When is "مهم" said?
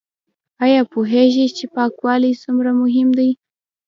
2.81-3.09